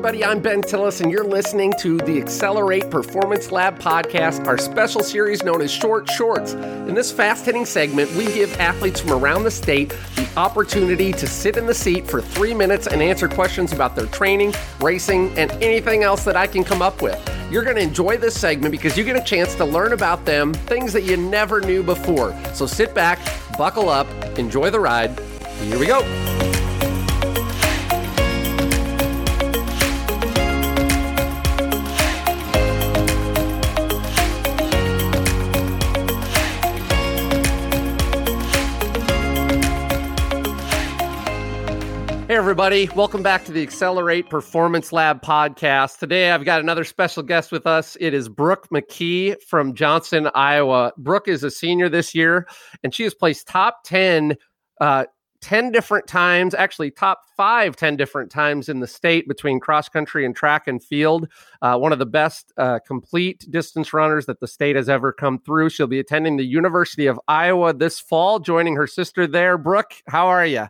everybody. 0.00 0.24
I'm 0.24 0.40
Ben 0.40 0.62
Tillis, 0.62 1.02
and 1.02 1.12
you're 1.12 1.24
listening 1.24 1.74
to 1.80 1.98
the 1.98 2.18
Accelerate 2.18 2.90
Performance 2.90 3.52
Lab 3.52 3.78
podcast, 3.78 4.46
our 4.46 4.56
special 4.56 5.02
series 5.02 5.42
known 5.42 5.60
as 5.60 5.70
Short 5.70 6.08
Shorts. 6.08 6.54
In 6.54 6.94
this 6.94 7.12
fast 7.12 7.44
hitting 7.44 7.66
segment, 7.66 8.10
we 8.12 8.24
give 8.32 8.58
athletes 8.58 8.98
from 8.98 9.12
around 9.12 9.44
the 9.44 9.50
state 9.50 9.94
the 10.16 10.26
opportunity 10.38 11.12
to 11.12 11.26
sit 11.26 11.58
in 11.58 11.66
the 11.66 11.74
seat 11.74 12.06
for 12.06 12.22
three 12.22 12.54
minutes 12.54 12.86
and 12.86 13.02
answer 13.02 13.28
questions 13.28 13.74
about 13.74 13.94
their 13.94 14.06
training, 14.06 14.54
racing, 14.80 15.38
and 15.38 15.50
anything 15.62 16.02
else 16.02 16.24
that 16.24 16.34
I 16.34 16.46
can 16.46 16.64
come 16.64 16.80
up 16.80 17.02
with. 17.02 17.20
You're 17.52 17.64
going 17.64 17.76
to 17.76 17.82
enjoy 17.82 18.16
this 18.16 18.40
segment 18.40 18.72
because 18.72 18.96
you 18.96 19.04
get 19.04 19.16
a 19.16 19.22
chance 19.22 19.54
to 19.56 19.66
learn 19.66 19.92
about 19.92 20.24
them, 20.24 20.54
things 20.54 20.94
that 20.94 21.02
you 21.02 21.18
never 21.18 21.60
knew 21.60 21.82
before. 21.82 22.34
So 22.54 22.64
sit 22.64 22.94
back, 22.94 23.18
buckle 23.58 23.90
up, 23.90 24.06
enjoy 24.38 24.70
the 24.70 24.80
ride. 24.80 25.20
Here 25.60 25.78
we 25.78 25.84
go. 25.84 26.29
Hey, 42.30 42.36
everybody. 42.36 42.88
Welcome 42.94 43.24
back 43.24 43.44
to 43.46 43.50
the 43.50 43.60
Accelerate 43.60 44.30
Performance 44.30 44.92
Lab 44.92 45.20
podcast. 45.20 45.98
Today, 45.98 46.30
I've 46.30 46.44
got 46.44 46.60
another 46.60 46.84
special 46.84 47.24
guest 47.24 47.50
with 47.50 47.66
us. 47.66 47.96
It 47.98 48.14
is 48.14 48.28
Brooke 48.28 48.68
McKee 48.68 49.34
from 49.42 49.74
Johnston, 49.74 50.30
Iowa. 50.32 50.92
Brooke 50.96 51.26
is 51.26 51.42
a 51.42 51.50
senior 51.50 51.88
this 51.88 52.14
year, 52.14 52.46
and 52.84 52.94
she 52.94 53.02
has 53.02 53.14
placed 53.14 53.48
top 53.48 53.82
10, 53.82 54.36
uh, 54.80 55.06
10 55.40 55.72
different 55.72 56.06
times, 56.06 56.54
actually, 56.54 56.92
top 56.92 57.22
five, 57.36 57.74
10 57.74 57.96
different 57.96 58.30
times 58.30 58.68
in 58.68 58.78
the 58.78 58.86
state 58.86 59.26
between 59.26 59.58
cross 59.58 59.88
country 59.88 60.24
and 60.24 60.36
track 60.36 60.68
and 60.68 60.84
field. 60.84 61.26
Uh, 61.62 61.76
one 61.78 61.92
of 61.92 61.98
the 61.98 62.06
best 62.06 62.52
uh, 62.56 62.78
complete 62.86 63.44
distance 63.50 63.92
runners 63.92 64.26
that 64.26 64.38
the 64.38 64.46
state 64.46 64.76
has 64.76 64.88
ever 64.88 65.12
come 65.12 65.40
through. 65.40 65.68
She'll 65.68 65.88
be 65.88 65.98
attending 65.98 66.36
the 66.36 66.46
University 66.46 67.06
of 67.06 67.18
Iowa 67.26 67.74
this 67.74 67.98
fall, 67.98 68.38
joining 68.38 68.76
her 68.76 68.86
sister 68.86 69.26
there. 69.26 69.58
Brooke, 69.58 69.94
how 70.06 70.28
are 70.28 70.46
you? 70.46 70.68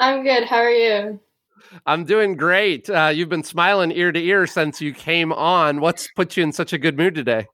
I'm 0.00 0.22
good. 0.22 0.44
How 0.44 0.58
are 0.58 0.70
you? 0.70 1.20
I'm 1.86 2.04
doing 2.04 2.36
great. 2.36 2.88
Uh, 2.88 3.10
you've 3.14 3.28
been 3.28 3.42
smiling 3.42 3.90
ear 3.90 4.12
to 4.12 4.20
ear 4.20 4.46
since 4.46 4.80
you 4.80 4.92
came 4.92 5.32
on. 5.32 5.80
What's 5.80 6.08
put 6.14 6.36
you 6.36 6.42
in 6.42 6.52
such 6.52 6.72
a 6.72 6.78
good 6.78 6.96
mood 6.96 7.14
today? 7.14 7.46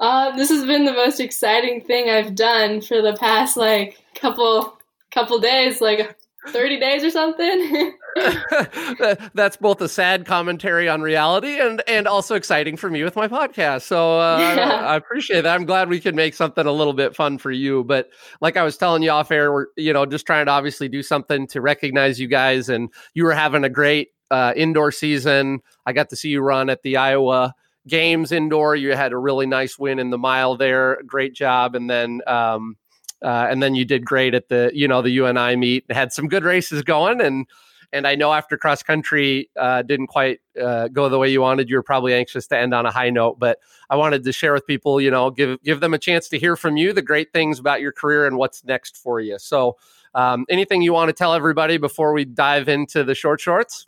Uh, 0.00 0.36
this 0.36 0.50
has 0.50 0.66
been 0.66 0.84
the 0.84 0.92
most 0.92 1.20
exciting 1.20 1.80
thing 1.80 2.10
I've 2.10 2.34
done 2.34 2.82
for 2.82 3.00
the 3.00 3.16
past 3.18 3.56
like 3.56 3.96
couple 4.14 4.78
couple 5.10 5.38
days, 5.38 5.80
like 5.80 6.18
30 6.48 6.80
days 6.80 7.04
or 7.04 7.10
something. 7.10 7.92
That's 9.34 9.56
both 9.56 9.80
a 9.80 9.88
sad 9.88 10.26
commentary 10.26 10.88
on 10.88 11.02
reality 11.02 11.58
and 11.60 11.82
and 11.86 12.06
also 12.06 12.34
exciting 12.34 12.76
for 12.76 12.88
me 12.88 13.04
with 13.04 13.16
my 13.16 13.28
podcast. 13.28 13.82
So 13.82 14.18
uh, 14.18 14.38
yeah. 14.38 14.70
I, 14.70 14.94
I, 14.94 14.96
appreciate 14.96 15.42
that. 15.42 15.54
I'm 15.54 15.66
glad 15.66 15.88
we 15.88 16.00
can 16.00 16.16
make 16.16 16.34
something 16.34 16.66
a 16.66 16.72
little 16.72 16.92
bit 16.92 17.14
fun 17.14 17.38
for 17.38 17.50
you. 17.50 17.84
But 17.84 18.08
like 18.40 18.56
I 18.56 18.62
was 18.62 18.76
telling 18.76 19.02
you 19.02 19.10
off 19.10 19.30
air, 19.30 19.52
we're 19.52 19.66
you 19.76 19.92
know 19.92 20.06
just 20.06 20.26
trying 20.26 20.46
to 20.46 20.52
obviously 20.52 20.88
do 20.88 21.02
something 21.02 21.46
to 21.48 21.60
recognize 21.60 22.18
you 22.18 22.28
guys. 22.28 22.68
And 22.68 22.90
you 23.14 23.24
were 23.24 23.34
having 23.34 23.64
a 23.64 23.68
great 23.68 24.10
uh, 24.30 24.52
indoor 24.56 24.92
season. 24.92 25.60
I 25.84 25.92
got 25.92 26.10
to 26.10 26.16
see 26.16 26.30
you 26.30 26.40
run 26.40 26.70
at 26.70 26.82
the 26.82 26.96
Iowa 26.96 27.54
games 27.86 28.32
indoor. 28.32 28.74
You 28.76 28.94
had 28.94 29.12
a 29.12 29.18
really 29.18 29.46
nice 29.46 29.78
win 29.78 29.98
in 29.98 30.10
the 30.10 30.18
mile 30.18 30.56
there. 30.56 31.02
Great 31.06 31.34
job. 31.34 31.74
And 31.74 31.88
then 31.88 32.22
um, 32.26 32.76
uh, 33.22 33.46
and 33.50 33.62
then 33.62 33.74
you 33.74 33.84
did 33.84 34.04
great 34.04 34.34
at 34.34 34.48
the 34.48 34.70
you 34.74 34.88
know 34.88 35.02
the 35.02 35.10
UNI 35.10 35.56
meet. 35.56 35.90
Had 35.90 36.12
some 36.12 36.28
good 36.28 36.44
races 36.44 36.82
going, 36.82 37.20
and 37.20 37.46
and 37.92 38.06
I 38.06 38.14
know 38.14 38.32
after 38.32 38.56
cross 38.56 38.82
country 38.82 39.50
uh, 39.56 39.82
didn't 39.82 40.08
quite 40.08 40.40
uh, 40.60 40.88
go 40.88 41.08
the 41.08 41.18
way 41.18 41.28
you 41.28 41.40
wanted, 41.40 41.68
you 41.68 41.76
were 41.76 41.82
probably 41.82 42.14
anxious 42.14 42.46
to 42.48 42.58
end 42.58 42.74
on 42.74 42.86
a 42.86 42.90
high 42.90 43.10
note. 43.10 43.38
But 43.38 43.58
I 43.90 43.96
wanted 43.96 44.24
to 44.24 44.32
share 44.32 44.52
with 44.52 44.66
people, 44.66 45.00
you 45.00 45.10
know, 45.10 45.30
give 45.30 45.62
give 45.62 45.80
them 45.80 45.94
a 45.94 45.98
chance 45.98 46.28
to 46.30 46.38
hear 46.38 46.56
from 46.56 46.76
you 46.76 46.92
the 46.92 47.02
great 47.02 47.32
things 47.32 47.58
about 47.58 47.80
your 47.80 47.92
career 47.92 48.26
and 48.26 48.36
what's 48.36 48.64
next 48.64 48.96
for 48.96 49.20
you. 49.20 49.38
So, 49.38 49.76
um, 50.14 50.46
anything 50.48 50.82
you 50.82 50.92
want 50.92 51.08
to 51.08 51.12
tell 51.12 51.34
everybody 51.34 51.76
before 51.76 52.12
we 52.12 52.24
dive 52.24 52.68
into 52.68 53.04
the 53.04 53.14
short 53.14 53.40
shorts? 53.40 53.86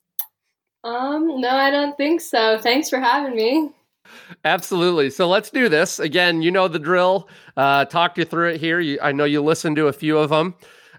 Um, 0.85 1.41
no, 1.41 1.51
I 1.51 1.71
don't 1.71 1.97
think 1.97 2.21
so. 2.21 2.59
Thanks 2.59 2.89
for 2.89 3.01
having 3.01 3.35
me. 3.35 3.71
Absolutely. 4.45 5.11
So 5.11 5.29
let's 5.29 5.51
do 5.51 5.69
this. 5.69 5.99
Again, 5.99 6.43
you 6.43 6.51
know 6.51 6.69
the 6.69 6.79
drill. 6.79 7.29
Uh, 7.57 7.85
talk 7.85 8.17
you 8.17 8.25
through 8.25 8.51
it 8.51 8.61
here. 8.61 8.81
You, 8.81 8.99
I 9.03 9.13
know 9.13 9.25
you 9.25 9.43
listened 9.43 9.77
to 9.77 9.89
a 9.89 9.93
few 9.93 10.17
of 10.19 10.31
them. 10.31 10.55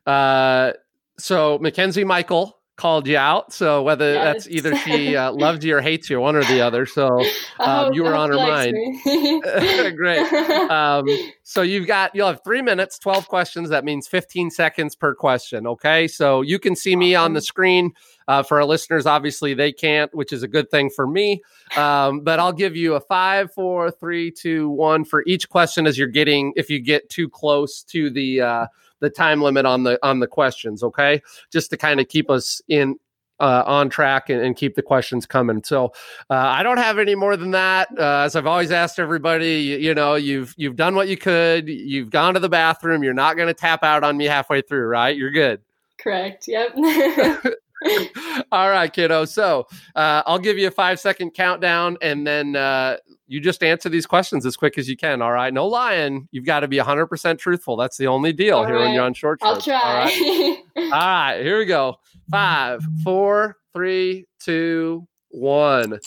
Uh, 0.06 0.74
so 1.18 1.58
Mackenzie 1.60 2.04
Michael 2.04 2.59
called 2.80 3.08
you 3.08 3.18
out. 3.18 3.52
So 3.52 3.84
whether 3.84 4.14
yes. 4.14 4.24
that's 4.24 4.48
either 4.48 4.74
she 4.78 5.14
uh, 5.16 5.34
loves 5.34 5.66
you 5.66 5.76
or 5.76 5.82
hates 5.82 6.10
you, 6.10 6.22
one 6.22 6.38
or 6.38 6.46
the 6.46 6.62
other. 6.62 6.86
So 6.86 7.22
um, 7.60 7.94
you 7.94 8.04
were 8.04 8.16
on 8.16 8.30
her 8.30 8.38
mind. 8.38 8.76
Great. 9.98 10.26
Um, 10.70 11.06
so 11.44 11.62
you've 11.62 11.88
got 11.88 12.14
you'll 12.14 12.28
have 12.28 12.44
three 12.44 12.62
minutes, 12.62 13.00
twelve 13.00 13.28
questions. 13.28 13.70
That 13.70 13.84
means 13.84 14.08
fifteen 14.08 14.50
seconds 14.50 14.96
per 14.96 15.16
question. 15.16 15.66
Okay. 15.66 16.08
So 16.08 16.42
you 16.42 16.60
can 16.60 16.76
see 16.76 16.96
me 16.96 17.16
on 17.16 17.34
the 17.34 17.42
screen. 17.42 17.92
Uh, 18.28 18.44
for 18.44 18.60
our 18.60 18.66
listeners, 18.66 19.08
obviously 19.08 19.56
they 19.56 19.72
can't, 19.72 20.14
which 20.14 20.32
is 20.32 20.44
a 20.44 20.48
good 20.48 20.70
thing 20.70 20.90
for 20.92 21.08
me. 21.08 21.42
Um, 21.76 22.22
but 22.22 22.40
I'll 22.40 22.54
give 22.54 22.76
you 22.76 22.94
a 22.94 23.00
five, 23.00 23.52
four, 23.52 23.90
three, 23.90 24.30
two, 24.30 24.70
one 24.70 25.04
for 25.04 25.24
each 25.26 25.50
question 25.50 25.88
as 25.88 25.98
you're 25.98 26.08
getting. 26.08 26.54
If 26.56 26.70
you 26.70 26.80
get 26.80 27.10
too 27.10 27.28
close 27.28 27.82
to 27.86 28.12
the 28.12 28.42
uh, 28.42 28.66
the 29.00 29.10
time 29.10 29.42
limit 29.42 29.66
on 29.66 29.84
the 29.84 30.00
on 30.04 30.20
the 30.20 30.28
questions, 30.28 30.84
okay? 30.84 31.22
Just 31.52 31.70
to 31.72 31.78
kind 31.78 32.00
of 32.00 32.08
keep 32.08 32.30
us 32.30 32.62
in 32.68 32.96
uh, 33.40 33.64
on 33.66 33.90
track 33.90 34.30
and, 34.30 34.42
and, 34.42 34.56
keep 34.56 34.76
the 34.76 34.82
questions 34.82 35.26
coming. 35.26 35.64
So 35.64 35.94
uh, 36.30 36.36
I 36.36 36.64
don't 36.64 36.78
have 36.78 37.00
any 37.00 37.16
more 37.16 37.38
than 37.38 37.52
that. 37.52 37.88
Uh, 37.98 38.24
as 38.26 38.36
I've 38.36 38.46
always 38.46 38.72
asked 38.72 39.00
everybody, 39.00 39.62
you, 39.62 39.78
you, 39.78 39.96
know, 39.96 40.16
you've 40.16 40.54
you've 40.58 40.76
done 40.76 40.96
what 40.96 41.08
you 41.08 41.18
could. 41.18 41.70
You've 41.70 42.10
gone 42.10 42.34
to 42.34 42.40
the 42.40 42.50
bathroom. 42.50 43.04
You're 43.04 43.14
not 43.14 43.38
going 43.38 43.48
to 43.48 43.54
tap 43.54 43.84
out 43.84 44.04
on 44.04 44.18
me 44.18 44.26
halfway 44.26 44.62
through, 44.62 44.88
right? 44.88 45.16
You're 45.16 45.32
good. 45.32 45.62
Correct. 46.00 46.48
Yep. 46.48 46.76
All 48.52 48.70
right, 48.70 48.92
kiddo. 48.92 49.26
So 49.26 49.68
uh, 49.96 50.24
I'll 50.26 50.40
give 50.40 50.58
you 50.58 50.68
a 50.68 50.72
five 50.72 51.00
second 51.00 51.32
countdown, 51.32 51.98
and 52.02 52.28
then 52.28 52.56
uh, 52.56 52.98
you 53.30 53.40
just 53.40 53.64
answer 53.64 53.90
these 53.90 54.08
questions 54.08 54.44
as 54.44 54.58
quick 54.58 54.80
as 54.80 54.90
you 54.90 54.98
can. 54.98 55.22
All 55.22 55.32
right, 55.32 55.54
no 55.54 55.68
lying. 55.68 56.28
You've 56.32 56.46
got 56.46 56.62
to 56.62 56.68
be 56.68 56.78
100 56.78 57.06
percent 57.06 57.40
truthful. 57.40 57.78
That's 57.78 57.96
the 57.96 58.08
only 58.08 58.34
deal 58.34 58.58
all 58.58 58.66
here 58.66 58.76
right. 58.76 58.86
when 58.86 58.94
you're 58.96 59.04
on 59.04 59.14
short. 59.14 59.40
I'll 59.44 59.62
try. 59.62 59.80
All 59.80 60.06
right. 60.06 60.58
all 60.76 60.90
right, 60.90 61.40
here 61.42 61.60
we 61.60 61.66
go. 61.66 62.00
Five, 62.32 62.84
four, 63.04 63.58
three, 63.72 64.26
two, 64.40 65.08
one. 65.30 66.00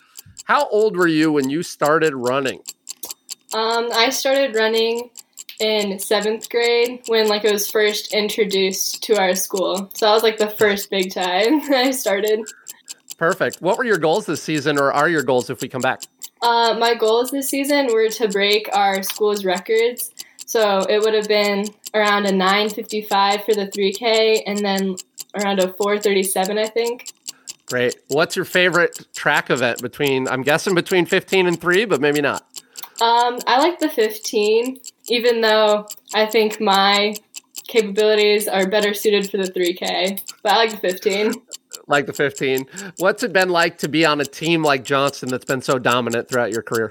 How 0.44 0.66
old 0.68 0.96
were 0.96 1.06
you 1.06 1.30
when 1.30 1.48
you 1.48 1.62
started 1.62 2.12
running? 2.12 2.60
Um, 3.54 3.88
I 3.92 4.10
started 4.10 4.56
running 4.56 5.10
in 5.60 6.00
seventh 6.00 6.50
grade 6.50 7.02
when 7.06 7.28
like 7.28 7.44
it 7.44 7.52
was 7.52 7.70
first 7.70 8.12
introduced 8.12 9.04
to 9.04 9.16
our 9.16 9.36
school. 9.36 9.88
So 9.94 10.06
that 10.06 10.12
was 10.12 10.24
like 10.24 10.38
the 10.38 10.50
first 10.50 10.90
big 10.90 11.14
time 11.14 11.60
I 11.72 11.92
started. 11.92 12.40
Perfect. 13.16 13.62
What 13.62 13.78
were 13.78 13.84
your 13.84 13.98
goals 13.98 14.26
this 14.26 14.42
season, 14.42 14.76
or 14.76 14.92
are 14.92 15.08
your 15.08 15.22
goals 15.22 15.50
if 15.50 15.60
we 15.60 15.68
come 15.68 15.82
back? 15.82 16.02
Uh, 16.42 16.76
my 16.78 16.94
goals 16.94 17.30
this 17.30 17.48
season 17.48 17.86
were 17.92 18.08
to 18.08 18.28
break 18.28 18.68
our 18.72 19.02
school's 19.02 19.44
records. 19.44 20.10
So 20.44 20.80
it 20.80 21.00
would 21.00 21.14
have 21.14 21.28
been 21.28 21.66
around 21.94 22.26
a 22.26 22.32
955 22.32 23.44
for 23.44 23.54
the 23.54 23.68
3K 23.68 24.42
and 24.46 24.58
then 24.58 24.96
around 25.40 25.60
a 25.60 25.72
437, 25.72 26.58
I 26.58 26.66
think. 26.66 27.12
Great. 27.66 27.96
What's 28.08 28.36
your 28.36 28.44
favorite 28.44 29.06
track 29.14 29.50
event 29.50 29.80
between, 29.80 30.28
I'm 30.28 30.42
guessing 30.42 30.74
between 30.74 31.06
15 31.06 31.46
and 31.46 31.60
3, 31.60 31.84
but 31.86 32.00
maybe 32.00 32.20
not? 32.20 32.42
Um, 33.00 33.38
I 33.46 33.58
like 33.58 33.78
the 33.78 33.88
15, 33.88 34.78
even 35.08 35.40
though 35.40 35.86
I 36.12 36.26
think 36.26 36.60
my 36.60 37.14
capabilities 37.66 38.48
are 38.48 38.68
better 38.68 38.92
suited 38.92 39.30
for 39.30 39.38
the 39.38 39.50
3K. 39.50 40.20
But 40.42 40.52
I 40.52 40.56
like 40.56 40.70
the 40.72 40.76
15. 40.76 41.32
Like 41.92 42.06
the 42.06 42.14
15. 42.14 42.66
What's 42.96 43.22
it 43.22 43.34
been 43.34 43.50
like 43.50 43.76
to 43.78 43.88
be 43.88 44.06
on 44.06 44.18
a 44.18 44.24
team 44.24 44.62
like 44.62 44.82
Johnston 44.82 45.28
that's 45.28 45.44
been 45.44 45.60
so 45.60 45.78
dominant 45.78 46.26
throughout 46.26 46.50
your 46.50 46.62
career? 46.62 46.90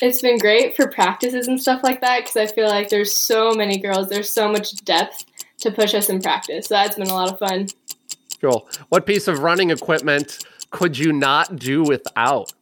It's 0.00 0.22
been 0.22 0.38
great 0.38 0.74
for 0.74 0.88
practices 0.88 1.48
and 1.48 1.60
stuff 1.60 1.82
like 1.82 2.00
that 2.00 2.20
because 2.20 2.36
I 2.36 2.46
feel 2.46 2.66
like 2.66 2.88
there's 2.88 3.14
so 3.14 3.52
many 3.52 3.76
girls, 3.76 4.08
there's 4.08 4.32
so 4.32 4.50
much 4.50 4.74
depth 4.86 5.26
to 5.58 5.70
push 5.70 5.92
us 5.92 6.08
in 6.08 6.22
practice. 6.22 6.68
So 6.68 6.76
that's 6.76 6.96
been 6.96 7.08
a 7.08 7.14
lot 7.14 7.30
of 7.30 7.38
fun. 7.38 7.68
Cool. 8.40 8.66
What 8.88 9.04
piece 9.04 9.28
of 9.28 9.40
running 9.40 9.68
equipment 9.68 10.46
could 10.70 10.96
you 10.96 11.12
not 11.12 11.56
do 11.56 11.82
without? 11.82 12.54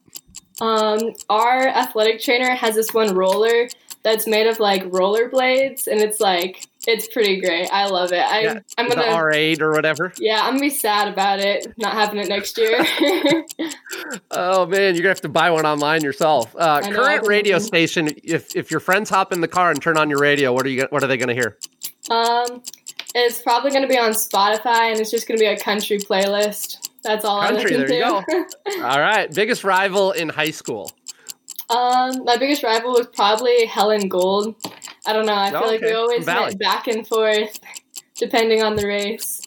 Um, 0.59 1.13
our 1.29 1.69
athletic 1.69 2.21
trainer 2.21 2.53
has 2.53 2.75
this 2.75 2.93
one 2.93 3.15
roller 3.15 3.69
that's 4.03 4.27
made 4.27 4.47
of 4.47 4.59
like 4.59 4.83
roller 4.87 5.29
blades, 5.29 5.87
and 5.87 6.01
it's 6.01 6.19
like 6.19 6.67
it's 6.87 7.07
pretty 7.07 7.39
great. 7.39 7.67
I 7.71 7.87
love 7.87 8.11
it. 8.11 8.19
I, 8.19 8.39
yeah, 8.41 8.59
I'm 8.77 8.89
gonna 8.89 9.03
R 9.03 9.31
eight 9.31 9.61
or 9.61 9.71
whatever. 9.71 10.11
Yeah, 10.17 10.39
I'm 10.41 10.53
gonna 10.53 10.61
be 10.61 10.69
sad 10.69 11.07
about 11.07 11.39
it 11.39 11.73
not 11.77 11.93
having 11.93 12.19
it 12.19 12.27
next 12.27 12.57
year. 12.57 12.77
oh 14.31 14.65
man, 14.65 14.95
you're 14.95 15.03
gonna 15.03 15.09
have 15.09 15.21
to 15.21 15.29
buy 15.29 15.49
one 15.51 15.65
online 15.65 16.03
yourself. 16.03 16.55
Uh, 16.57 16.81
current 16.81 17.27
radio 17.27 17.59
station. 17.59 18.09
If 18.23 18.55
if 18.55 18.71
your 18.71 18.79
friends 18.79 19.09
hop 19.09 19.31
in 19.31 19.41
the 19.41 19.47
car 19.47 19.71
and 19.71 19.81
turn 19.81 19.97
on 19.97 20.09
your 20.09 20.19
radio, 20.19 20.53
what 20.53 20.65
are 20.65 20.69
you? 20.69 20.87
What 20.89 21.03
are 21.03 21.07
they 21.07 21.17
gonna 21.17 21.33
hear? 21.33 21.57
Um, 22.09 22.63
it's 23.13 23.41
probably 23.41 23.71
gonna 23.71 23.87
be 23.87 23.97
on 23.97 24.11
Spotify, 24.11 24.91
and 24.91 24.99
it's 24.99 25.11
just 25.11 25.27
gonna 25.27 25.39
be 25.39 25.45
a 25.45 25.57
country 25.59 25.97
playlist. 25.99 26.89
That's 27.03 27.25
all 27.25 27.41
Country, 27.41 27.75
there 27.75 27.87
to. 27.87 27.95
you 27.95 27.99
go. 28.01 28.15
All 28.83 28.99
right. 28.99 29.33
Biggest 29.33 29.63
rival 29.63 30.11
in 30.11 30.29
high 30.29 30.51
school. 30.51 30.91
um, 31.71 32.23
my 32.25 32.37
biggest 32.37 32.61
rival 32.61 32.91
was 32.91 33.07
probably 33.15 33.65
Helen 33.65 34.07
Gold. 34.07 34.53
I 35.05 35.13
don't 35.13 35.25
know. 35.25 35.33
I 35.35 35.49
feel 35.51 35.61
Oh, 35.63 35.67
like 35.67 35.81
we 35.81 35.91
always 35.93 36.25
went 36.25 36.59
back 36.59 36.87
and 36.87 37.07
forth 37.07 37.59
depending 38.17 38.61
on 38.63 38.75
the 38.75 38.85
race. 38.87 39.41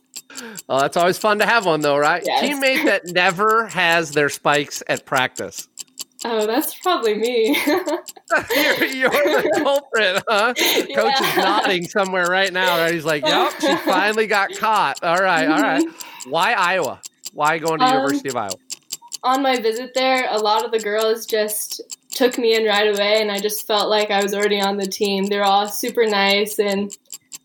Oh, 0.68 0.80
that's 0.80 0.96
always 0.96 1.16
fun 1.18 1.38
to 1.38 1.46
have 1.46 1.64
one, 1.64 1.80
though, 1.80 1.96
right? 1.96 2.22
Yes. 2.26 2.42
Teammate 2.44 2.84
that 2.86 3.02
never 3.14 3.66
has 3.68 4.10
their 4.10 4.28
spikes 4.28 4.82
at 4.88 5.04
practice. 5.06 5.68
Oh, 6.24 6.46
that's 6.46 6.74
probably 6.80 7.14
me. 7.14 7.54
you're, 7.66 8.84
you're 8.84 9.10
the 9.10 9.52
culprit, 9.62 10.22
huh? 10.26 10.54
Coach 10.94 11.20
is 11.20 11.36
nodding 11.36 11.84
somewhere 11.84 12.26
right 12.26 12.52
now. 12.52 12.78
Right? 12.78 12.94
He's 12.94 13.04
like, 13.04 13.24
"Yep, 13.26 13.52
she 13.60 13.76
finally 13.76 14.26
got 14.26 14.56
caught." 14.56 15.04
All 15.04 15.18
right, 15.18 15.46
all 15.46 15.60
right. 15.60 15.84
Why 16.26 16.54
Iowa? 16.54 17.00
Why 17.34 17.58
going 17.58 17.78
to 17.80 17.84
Um, 17.84 17.94
University 17.94 18.30
of 18.30 18.36
Iowa? 18.36 18.54
on 19.22 19.42
my 19.42 19.58
visit 19.60 19.92
there, 19.94 20.26
a 20.30 20.38
lot 20.38 20.64
of 20.64 20.70
the 20.72 20.78
girls 20.78 21.26
just 21.26 21.80
took 22.14 22.38
me 22.38 22.54
in 22.54 22.64
right 22.64 22.94
away, 22.94 23.20
and 23.20 23.30
I 23.30 23.38
just 23.38 23.66
felt 23.66 23.88
like 23.90 24.10
I 24.10 24.22
was 24.22 24.34
already 24.34 24.60
on 24.60 24.76
the 24.76 24.86
team. 24.86 25.26
They're 25.26 25.44
all 25.44 25.68
super 25.68 26.06
nice, 26.06 26.58
and 26.58 26.96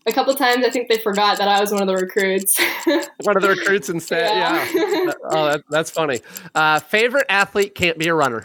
a 0.06 0.12
couple 0.12 0.34
times 0.34 0.64
I 0.64 0.70
think 0.70 0.88
they 0.88 0.98
forgot 0.98 1.38
that 1.38 1.48
I 1.48 1.60
was 1.60 1.72
one 1.72 1.82
of 1.82 1.88
the 1.88 1.94
recruits. 1.96 2.58
One 3.22 3.36
of 3.36 3.42
the 3.42 3.50
recruits 3.50 3.88
instead. 3.90 4.34
Yeah. 4.34 5.12
Oh, 5.32 5.44
that, 5.52 5.62
that's 5.68 5.90
funny. 5.90 6.20
Uh, 6.54 6.80
favorite 6.80 7.26
athlete 7.28 7.74
can't 7.74 7.98
be 7.98 8.08
a 8.08 8.14
runner. 8.14 8.42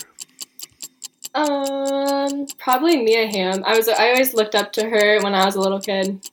um, 1.34 2.46
probably 2.58 2.98
Mia 3.04 3.28
Hamm. 3.28 3.64
I 3.66 3.76
was 3.78 3.88
I 3.88 4.10
always 4.10 4.34
looked 4.34 4.56
up 4.56 4.72
to 4.74 4.88
her 4.90 5.22
when 5.22 5.34
I 5.34 5.46
was 5.46 5.56
a 5.56 5.60
little 5.62 5.80
kid. 5.80 6.30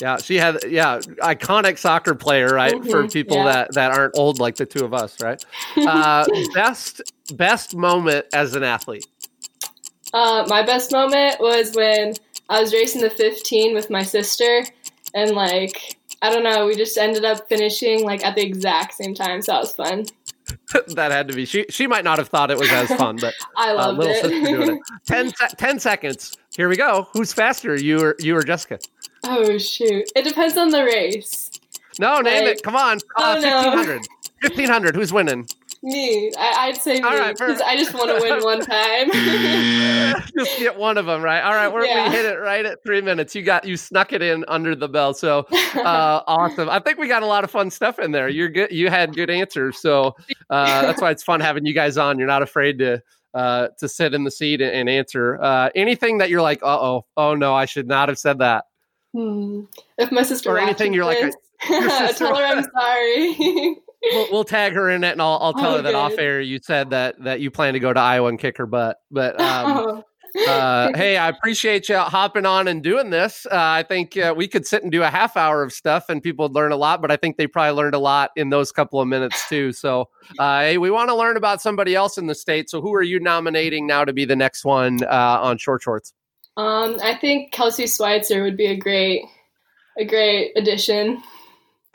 Yeah, 0.00 0.18
she 0.18 0.36
had 0.36 0.58
yeah 0.68 0.98
iconic 1.22 1.78
soccer 1.78 2.14
player, 2.14 2.48
right? 2.48 2.72
For 2.84 3.04
Mhm, 3.04 3.12
people 3.12 3.38
yeah. 3.38 3.44
that 3.44 3.74
that 3.74 3.92
aren't 3.92 4.16
old 4.16 4.38
like 4.38 4.56
the 4.56 4.66
two 4.66 4.84
of 4.84 4.92
us, 4.92 5.20
right? 5.22 5.42
Uh, 5.76 6.26
best 6.54 7.00
best 7.34 7.74
moment 7.74 8.26
as 8.32 8.54
an 8.54 8.62
athlete. 8.62 9.06
Uh, 10.12 10.44
my 10.48 10.62
best 10.62 10.92
moment 10.92 11.40
was 11.40 11.74
when 11.74 12.14
I 12.48 12.60
was 12.60 12.72
racing 12.72 13.02
the 13.02 13.10
15 13.10 13.74
with 13.74 13.90
my 13.90 14.02
sister, 14.02 14.64
and 15.14 15.32
like 15.32 15.96
I 16.22 16.30
don't 16.30 16.44
know, 16.44 16.66
we 16.66 16.74
just 16.76 16.96
ended 16.96 17.24
up 17.24 17.48
finishing 17.48 18.04
like 18.04 18.24
at 18.24 18.34
the 18.36 18.42
exact 18.42 18.94
same 18.94 19.14
time, 19.14 19.42
so 19.42 19.52
that 19.52 19.60
was 19.60 19.72
fun. 19.74 20.06
that 20.94 21.10
had 21.10 21.28
to 21.28 21.34
be. 21.34 21.44
She 21.44 21.66
she 21.70 21.86
might 21.86 22.04
not 22.04 22.18
have 22.18 22.28
thought 22.28 22.50
it 22.50 22.58
was 22.58 22.70
as 22.70 22.88
fun, 22.94 23.16
but 23.16 23.34
I 23.56 23.70
uh, 23.70 23.74
loved 23.74 23.98
little 23.98 24.14
sister 24.14 24.28
doing 24.28 24.62
it. 24.62 24.74
it. 24.74 24.80
10, 25.06 25.28
se- 25.34 25.48
10 25.58 25.78
seconds. 25.80 26.36
Here 26.56 26.68
we 26.68 26.76
go. 26.76 27.08
Who's 27.12 27.32
faster? 27.32 27.74
You 27.76 28.00
or 28.00 28.16
you 28.18 28.36
or 28.36 28.42
Jessica? 28.42 28.78
oh 29.24 29.58
shoot! 29.58 30.10
It 30.14 30.22
depends 30.24 30.56
on 30.56 30.70
the 30.70 30.84
race. 30.84 31.50
No, 31.98 32.20
name 32.20 32.44
Like- 32.44 32.56
it. 32.58 32.62
Come 32.62 32.76
on. 32.76 32.98
Uh, 33.16 33.36
Oh, 33.38 33.40
no. 33.40 33.70
1500. 33.70 34.02
1500. 34.42 34.94
Who's 34.94 35.12
winning? 35.12 35.46
Me, 35.82 36.32
I, 36.38 36.68
I'd 36.68 36.76
say 36.76 36.94
me 36.94 37.02
All 37.02 37.16
right, 37.16 37.36
because 37.36 37.60
I 37.60 37.76
just 37.76 37.94
want 37.94 38.08
to 38.10 38.20
win 38.22 38.42
one 38.42 38.60
time. 38.66 39.10
Just 40.36 40.58
get 40.58 40.76
one 40.76 40.98
of 40.98 41.06
them, 41.06 41.22
right? 41.22 41.40
All 41.42 41.52
right, 41.54 41.68
we're, 41.72 41.84
Yeah. 41.84 42.08
we 42.08 42.16
hit 42.16 42.24
it 42.24 42.38
right 42.38 42.64
at 42.64 42.82
three 42.82 43.00
minutes. 43.00 43.34
You 43.34 43.42
got 43.42 43.64
you 43.64 43.76
snuck 43.76 44.12
it 44.12 44.22
in 44.22 44.44
under 44.48 44.74
the 44.74 44.88
bell. 44.88 45.14
So 45.14 45.46
uh, 45.76 46.22
awesome. 46.26 46.68
I 46.68 46.78
think 46.80 46.98
we 46.98 47.08
got 47.08 47.22
a 47.22 47.26
lot 47.26 47.44
of 47.44 47.50
fun 47.50 47.70
stuff 47.70 47.98
in 47.98 48.10
there. 48.12 48.28
You're 48.28 48.48
good. 48.48 48.70
You 48.72 48.90
had 48.90 49.14
good 49.14 49.30
answers. 49.30 49.78
So 49.78 50.16
uh, 50.50 50.82
that's 50.82 51.00
why 51.00 51.10
it's 51.10 51.22
fun 51.22 51.40
having 51.40 51.64
you 51.66 51.74
guys 51.74 51.96
on. 51.98 52.18
You're 52.18 52.26
not 52.28 52.42
afraid 52.42 52.78
to 52.78 53.02
uh, 53.34 53.68
to 53.78 53.88
sit 53.88 54.14
in 54.14 54.24
the 54.24 54.30
seat 54.30 54.60
and, 54.60 54.72
and 54.72 54.88
answer 54.88 55.38
uh, 55.42 55.70
anything 55.74 56.18
that 56.18 56.30
you're 56.30 56.42
like, 56.42 56.62
uh 56.62 56.78
oh, 56.80 57.06
oh 57.16 57.34
no, 57.34 57.54
I 57.54 57.66
should 57.66 57.86
not 57.86 58.08
have 58.08 58.18
said 58.18 58.38
that. 58.38 58.64
Hmm. 59.14 59.62
If 59.98 60.10
my 60.12 60.22
sister 60.22 60.50
Or 60.50 60.58
anything 60.58 60.92
you're 60.92 61.04
like, 61.04 61.18
this, 61.20 61.34
sister- 61.68 62.24
tell 62.26 62.36
her 62.36 62.44
I'm 62.44 62.64
sorry. 62.64 63.76
We'll, 64.12 64.28
we'll 64.30 64.44
tag 64.44 64.72
her 64.74 64.88
in 64.90 65.04
it, 65.04 65.12
and 65.12 65.22
I'll, 65.22 65.38
I'll 65.40 65.54
tell 65.54 65.72
Oh, 65.72 65.76
her 65.76 65.82
that 65.82 65.94
off 65.94 66.18
air. 66.18 66.40
You 66.40 66.58
said 66.62 66.90
that 66.90 67.16
that 67.24 67.40
you 67.40 67.50
plan 67.50 67.74
to 67.74 67.80
go 67.80 67.92
to 67.92 68.00
Iowa 68.00 68.28
and 68.28 68.38
kick 68.38 68.58
her 68.58 68.66
butt, 68.66 68.98
but. 69.10 69.40
Um, 69.40 70.02
Oh. 70.38 70.48
uh, 70.48 70.90
hey, 70.96 71.16
I 71.16 71.28
appreciate 71.28 71.88
you 71.88 71.96
hopping 71.96 72.44
on 72.44 72.68
and 72.68 72.82
doing 72.82 73.08
this. 73.08 73.46
Uh, 73.46 73.54
I 73.54 73.84
think 73.84 74.18
uh, 74.18 74.34
we 74.36 74.46
could 74.48 74.66
sit 74.66 74.82
and 74.82 74.92
do 74.92 75.02
a 75.02 75.08
half 75.08 75.34
hour 75.36 75.62
of 75.62 75.72
stuff 75.72 76.10
and 76.10 76.22
people 76.22 76.44
would 76.44 76.54
learn 76.54 76.72
a 76.72 76.76
lot, 76.76 77.00
but 77.00 77.10
I 77.10 77.16
think 77.16 77.38
they 77.38 77.46
probably 77.46 77.72
learned 77.74 77.94
a 77.94 77.98
lot 77.98 78.32
in 78.36 78.50
those 78.50 78.70
couple 78.70 79.00
of 79.00 79.08
minutes 79.08 79.48
too. 79.48 79.72
So, 79.72 80.10
uh, 80.38 80.60
hey, 80.60 80.78
we 80.78 80.90
want 80.90 81.08
to 81.08 81.14
learn 81.14 81.38
about 81.38 81.62
somebody 81.62 81.94
else 81.94 82.18
in 82.18 82.26
the 82.26 82.34
state. 82.34 82.68
So, 82.68 82.82
who 82.82 82.92
are 82.94 83.02
you 83.02 83.18
nominating 83.18 83.86
now 83.86 84.04
to 84.04 84.12
be 84.12 84.26
the 84.26 84.36
next 84.36 84.64
one 84.64 85.02
uh, 85.04 85.38
on 85.40 85.56
Short 85.56 85.82
Shorts? 85.82 86.12
Um, 86.58 86.98
I 87.02 87.14
think 87.14 87.52
Kelsey 87.52 87.86
Schweitzer 87.86 88.42
would 88.42 88.56
be 88.58 88.66
a 88.66 88.76
great, 88.76 89.22
a 89.98 90.04
great 90.04 90.52
addition. 90.56 91.22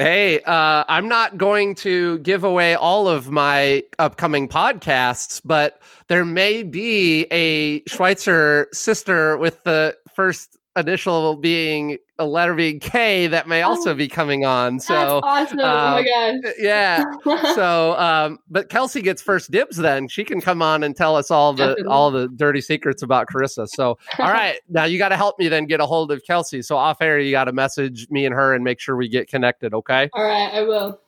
Hey, 0.01 0.41
uh, 0.41 0.83
I'm 0.87 1.07
not 1.07 1.37
going 1.37 1.75
to 1.75 2.17
give 2.17 2.43
away 2.43 2.73
all 2.73 3.07
of 3.07 3.29
my 3.29 3.83
upcoming 3.99 4.47
podcasts, 4.47 5.39
but 5.45 5.79
there 6.07 6.25
may 6.25 6.63
be 6.63 7.27
a 7.29 7.83
Schweitzer 7.87 8.67
sister 8.73 9.37
with 9.37 9.63
the 9.63 9.95
first 10.15 10.57
initial 10.77 11.35
being 11.35 11.97
a 12.17 12.25
letter 12.25 12.53
being 12.53 12.79
K 12.79 13.27
that 13.27 13.47
may 13.47 13.61
also 13.61 13.93
be 13.93 14.07
coming 14.07 14.45
on. 14.45 14.79
So, 14.79 15.21
That's 15.23 15.51
awesome! 15.51 15.59
oh 15.59 15.63
my 15.63 16.03
gosh. 16.03 16.53
yeah. 16.59 17.03
So, 17.55 17.97
um, 17.97 18.39
but 18.49 18.69
Kelsey 18.69 19.01
gets 19.01 19.21
first 19.21 19.51
dibs. 19.51 19.77
Then 19.77 20.07
she 20.07 20.23
can 20.23 20.39
come 20.39 20.61
on 20.61 20.83
and 20.83 20.95
tell 20.95 21.15
us 21.15 21.29
all 21.31 21.53
the 21.53 21.67
Definitely. 21.69 21.91
all 21.91 22.11
the 22.11 22.27
dirty 22.29 22.61
secrets 22.61 23.01
about 23.01 23.27
Karissa. 23.27 23.67
So, 23.67 23.97
all 24.19 24.27
right, 24.31 24.59
now 24.69 24.85
you 24.85 24.97
got 24.97 25.09
to 25.09 25.17
help 25.17 25.37
me 25.39 25.47
then 25.47 25.65
get 25.65 25.79
a 25.79 25.85
hold 25.85 26.11
of 26.11 26.21
Kelsey. 26.25 26.61
So 26.61 26.77
off 26.77 27.01
air, 27.01 27.19
you 27.19 27.31
got 27.31 27.45
to 27.45 27.51
message 27.53 28.07
me 28.09 28.25
and 28.25 28.33
her 28.33 28.53
and 28.53 28.63
make 28.63 28.79
sure 28.79 28.95
we 28.95 29.09
get 29.09 29.27
connected. 29.27 29.73
Okay. 29.73 30.09
All 30.13 30.23
right, 30.23 30.53
I 30.53 30.61
will. 30.61 30.99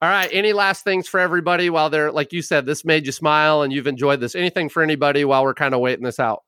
All 0.00 0.08
right. 0.08 0.28
Any 0.32 0.52
last 0.52 0.84
things 0.84 1.08
for 1.08 1.18
everybody 1.20 1.70
while 1.70 1.88
they're 1.90 2.12
like 2.12 2.32
you 2.32 2.42
said, 2.42 2.66
this 2.66 2.84
made 2.84 3.06
you 3.06 3.12
smile 3.12 3.62
and 3.62 3.72
you've 3.72 3.86
enjoyed 3.86 4.20
this. 4.20 4.34
Anything 4.34 4.68
for 4.68 4.82
anybody 4.82 5.24
while 5.24 5.42
we're 5.44 5.54
kind 5.54 5.74
of 5.74 5.80
waiting 5.80 6.04
this 6.04 6.18
out? 6.20 6.42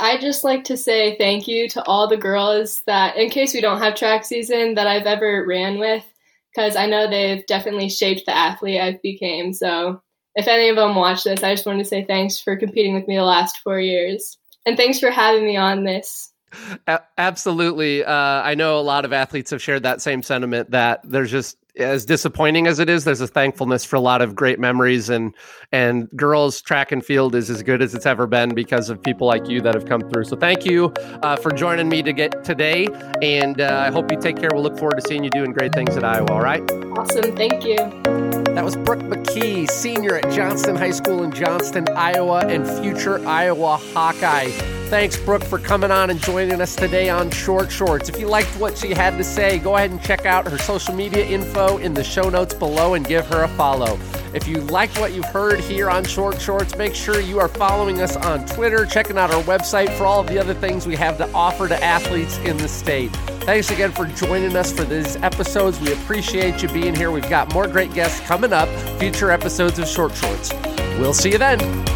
I 0.00 0.18
just 0.18 0.44
like 0.44 0.64
to 0.64 0.76
say 0.76 1.16
thank 1.16 1.48
you 1.48 1.68
to 1.70 1.84
all 1.84 2.08
the 2.08 2.16
girls 2.16 2.82
that, 2.86 3.16
in 3.16 3.30
case 3.30 3.54
we 3.54 3.60
don't 3.60 3.80
have 3.80 3.94
track 3.94 4.24
season, 4.24 4.74
that 4.74 4.86
I've 4.86 5.06
ever 5.06 5.44
ran 5.46 5.78
with, 5.78 6.04
because 6.54 6.76
I 6.76 6.86
know 6.86 7.08
they've 7.08 7.44
definitely 7.46 7.88
shaped 7.88 8.26
the 8.26 8.36
athlete 8.36 8.80
I've 8.80 9.02
became. 9.02 9.52
So, 9.52 10.00
if 10.34 10.48
any 10.48 10.68
of 10.68 10.76
them 10.76 10.94
watch 10.94 11.24
this, 11.24 11.42
I 11.42 11.54
just 11.54 11.66
wanted 11.66 11.84
to 11.84 11.88
say 11.88 12.04
thanks 12.04 12.38
for 12.38 12.56
competing 12.56 12.94
with 12.94 13.08
me 13.08 13.16
the 13.16 13.22
last 13.22 13.58
four 13.58 13.80
years, 13.80 14.38
and 14.66 14.76
thanks 14.76 15.00
for 15.00 15.10
having 15.10 15.44
me 15.44 15.56
on 15.56 15.84
this. 15.84 16.32
A- 16.86 17.00
absolutely. 17.18 18.04
Uh, 18.04 18.12
I 18.12 18.54
know 18.54 18.78
a 18.78 18.80
lot 18.80 19.04
of 19.04 19.12
athletes 19.12 19.50
have 19.50 19.62
shared 19.62 19.82
that 19.82 20.00
same 20.00 20.22
sentiment 20.22 20.70
that 20.70 21.00
there's 21.04 21.30
just 21.30 21.56
as 21.76 22.06
disappointing 22.06 22.66
as 22.66 22.78
it 22.78 22.88
is, 22.88 23.04
there's 23.04 23.20
a 23.20 23.26
thankfulness 23.26 23.84
for 23.84 23.96
a 23.96 24.00
lot 24.00 24.22
of 24.22 24.34
great 24.34 24.58
memories 24.58 25.10
and 25.10 25.34
and 25.72 26.08
girls 26.10 26.62
track 26.62 26.92
and 26.92 27.04
field 27.04 27.34
is 27.34 27.50
as 27.50 27.62
good 27.62 27.82
as 27.82 27.94
it's 27.94 28.06
ever 28.06 28.26
been 28.26 28.54
because 28.54 28.88
of 28.88 29.02
people 29.02 29.26
like 29.26 29.48
you 29.48 29.60
that 29.60 29.74
have 29.74 29.86
come 29.86 30.00
through. 30.02 30.24
So 30.24 30.36
thank 30.36 30.64
you 30.64 30.86
uh, 31.22 31.36
for 31.36 31.50
joining 31.50 31.88
me 31.88 32.02
to 32.02 32.12
get 32.12 32.44
today, 32.44 32.86
and 33.20 33.60
uh, 33.60 33.84
I 33.86 33.90
hope 33.90 34.10
you 34.10 34.18
take 34.18 34.36
care. 34.36 34.50
We'll 34.52 34.62
look 34.62 34.78
forward 34.78 34.96
to 34.96 35.02
seeing 35.02 35.24
you 35.24 35.30
doing 35.30 35.52
great 35.52 35.74
things 35.74 35.96
at 35.96 36.04
Iowa. 36.04 36.30
All 36.30 36.40
right. 36.40 36.62
Awesome, 36.96 37.36
thank 37.36 37.64
you. 37.64 37.76
That 38.54 38.64
was 38.64 38.76
Brooke 38.76 39.00
McKee, 39.00 39.68
senior 39.70 40.16
at 40.16 40.32
Johnston 40.32 40.76
High 40.76 40.92
School 40.92 41.22
in 41.24 41.32
Johnston, 41.32 41.86
Iowa, 41.90 42.46
and 42.46 42.66
future 42.80 43.26
Iowa 43.26 43.76
Hawkeye. 43.76 44.75
Thanks, 44.86 45.16
Brooke, 45.16 45.42
for 45.42 45.58
coming 45.58 45.90
on 45.90 46.10
and 46.10 46.20
joining 46.22 46.60
us 46.60 46.76
today 46.76 47.08
on 47.08 47.28
Short 47.32 47.72
Shorts. 47.72 48.08
If 48.08 48.20
you 48.20 48.28
liked 48.28 48.48
what 48.60 48.78
she 48.78 48.94
had 48.94 49.18
to 49.18 49.24
say, 49.24 49.58
go 49.58 49.74
ahead 49.74 49.90
and 49.90 50.00
check 50.00 50.26
out 50.26 50.46
her 50.46 50.58
social 50.58 50.94
media 50.94 51.26
info 51.26 51.78
in 51.78 51.92
the 51.92 52.04
show 52.04 52.30
notes 52.30 52.54
below 52.54 52.94
and 52.94 53.04
give 53.04 53.26
her 53.26 53.42
a 53.42 53.48
follow. 53.48 53.98
If 54.32 54.46
you 54.46 54.60
liked 54.60 55.00
what 55.00 55.12
you've 55.12 55.24
heard 55.24 55.58
here 55.58 55.90
on 55.90 56.04
Short 56.04 56.40
Shorts, 56.40 56.76
make 56.76 56.94
sure 56.94 57.18
you 57.18 57.40
are 57.40 57.48
following 57.48 58.00
us 58.00 58.14
on 58.14 58.46
Twitter, 58.46 58.86
checking 58.86 59.18
out 59.18 59.34
our 59.34 59.42
website 59.42 59.90
for 59.98 60.06
all 60.06 60.20
of 60.20 60.28
the 60.28 60.38
other 60.38 60.54
things 60.54 60.86
we 60.86 60.94
have 60.94 61.18
to 61.18 61.28
offer 61.32 61.66
to 61.66 61.82
athletes 61.82 62.38
in 62.38 62.56
the 62.56 62.68
state. 62.68 63.10
Thanks 63.42 63.72
again 63.72 63.90
for 63.90 64.06
joining 64.06 64.54
us 64.56 64.70
for 64.70 64.84
these 64.84 65.16
episodes. 65.16 65.80
We 65.80 65.94
appreciate 65.94 66.62
you 66.62 66.68
being 66.68 66.94
here. 66.94 67.10
We've 67.10 67.28
got 67.28 67.52
more 67.52 67.66
great 67.66 67.92
guests 67.92 68.20
coming 68.20 68.52
up, 68.52 68.68
future 69.00 69.32
episodes 69.32 69.80
of 69.80 69.88
Short 69.88 70.14
Shorts. 70.14 70.52
We'll 71.00 71.12
see 71.12 71.32
you 71.32 71.38
then. 71.38 71.95